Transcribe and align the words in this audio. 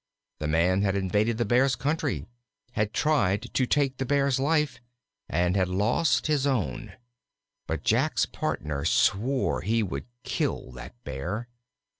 The 0.39 0.47
man 0.47 0.81
had 0.81 0.95
invaded 0.95 1.37
the 1.37 1.45
Bear's 1.45 1.75
country, 1.75 2.25
had 2.71 2.91
tried 2.91 3.43
to 3.53 3.67
take 3.67 3.97
the 3.97 4.03
Bear's 4.07 4.39
life, 4.39 4.79
and 5.29 5.55
had 5.55 5.69
lost 5.69 6.25
his 6.25 6.47
own. 6.47 6.93
But 7.67 7.83
Jack's 7.83 8.25
partner 8.25 8.83
swore 8.83 9.61
he 9.61 9.83
would 9.83 10.05
kill 10.23 10.71
that 10.71 10.95
Bear. 11.03 11.49